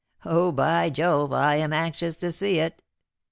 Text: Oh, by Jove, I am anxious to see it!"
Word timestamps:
Oh, 0.25 0.51
by 0.51 0.89
Jove, 0.89 1.31
I 1.31 1.57
am 1.57 1.73
anxious 1.73 2.15
to 2.15 2.31
see 2.31 2.57
it!" 2.57 2.81